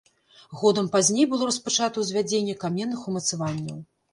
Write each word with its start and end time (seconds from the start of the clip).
Годам 0.61 0.87
пазней 0.95 1.25
было 1.35 1.49
распачата 1.51 2.03
ўзвядзенне 2.07 2.59
каменных 2.67 3.07
умацаванняў. 3.13 3.79